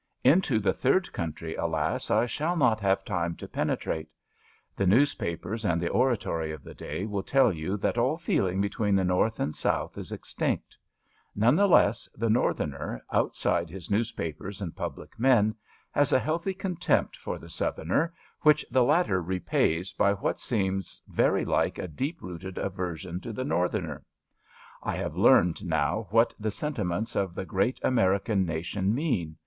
Into 0.23 0.57
the 0.57 0.73
third 0.73 1.11
country, 1.13 1.53
alas! 1.53 2.09
I 2.09 2.25
shall 2.25 2.55
not 2.57 2.79
have 2.79 3.05
time 3.05 3.35
to 3.35 3.47
penetrate. 3.47 4.09
The 4.75 4.87
newspapers 4.87 5.63
and 5.63 5.79
the 5.79 5.89
oratory 5.91 6.51
of 6.51 6.63
the 6.63 6.73
day 6.73 7.05
will 7.05 7.21
tell 7.21 7.53
you 7.53 7.77
that 7.77 7.99
all 7.99 8.17
feeling 8.17 8.61
between 8.61 8.95
the 8.95 9.03
North 9.03 9.39
and 9.39 9.53
South 9.55 9.99
is 9.99 10.11
extinct. 10.11 10.75
None 11.35 11.55
the 11.55 11.67
less 11.67 12.09
the 12.15 12.31
Northerner, 12.31 13.03
outside 13.11 13.69
his 13.69 13.91
newspapers 13.91 14.59
and 14.59 14.75
public 14.75 15.19
men, 15.19 15.53
has 15.91 16.11
a 16.11 16.17
healthy 16.17 16.55
contempt 16.55 17.15
for 17.15 17.37
the 17.37 17.47
Southerner 17.47 18.11
which 18.41 18.65
the 18.71 18.83
latter 18.83 19.21
repays 19.21 19.93
by 19.93 20.13
what 20.13 20.39
seems 20.39 20.99
very 21.09 21.45
like 21.45 21.77
a 21.77 21.87
deep 21.87 22.23
rooted 22.23 22.57
aversion 22.57 23.19
to 23.19 23.31
the 23.31 23.45
Northerner, 23.45 24.03
I 24.81 24.95
have 24.95 25.15
learned 25.15 25.63
now 25.63 26.07
what 26.09 26.33
the 26.39 26.49
sentiments 26.49 27.15
of 27.15 27.35
the 27.35 27.45
great 27.45 27.79
American 27.83 28.47
nation 28.47 28.95
mean. 28.95 29.35